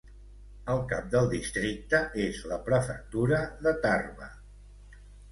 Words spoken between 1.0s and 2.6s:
del districte és la